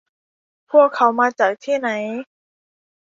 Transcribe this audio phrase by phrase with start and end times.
[0.71, 1.89] พวกเขามาจากที่ไหน